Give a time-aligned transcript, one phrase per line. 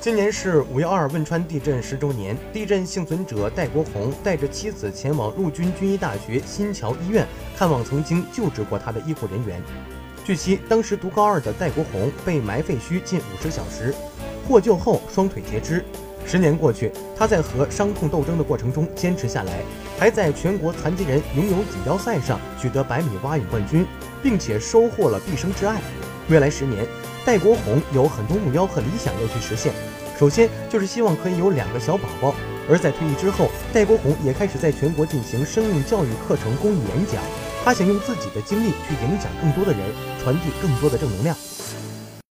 [0.00, 9.62] 今年是五幺二汶川地震十周年，地震幸存者戴国红带着妻子前往陆军军医大学新桥医院看望曾经救治过他的医护人员。
[10.24, 13.94] 据悉，当时读高二的戴国红被埋废墟近五十小时，
[14.48, 15.84] 获救后双腿截肢。
[16.24, 19.60] 十年过去，他在和伤痛斗争的过程中坚持下来，
[19.98, 23.86] 还在全国残疾人游泳锦标赛上取得百米蛙泳冠军，
[24.22, 25.78] 并且收获了毕生挚爱。
[26.30, 26.86] 未来十年。
[27.26, 29.74] 戴国红有很多目标和理想要去实现，
[30.18, 32.34] 首先就是希望可以有两个小宝宝。
[32.68, 37.20] 而在退役之后，戴国红也开始在全国进行生命教育课程公益演讲。
[37.62, 39.80] 他想用自己的经历去影响更多的人，
[40.22, 41.36] 传递更多的正能量。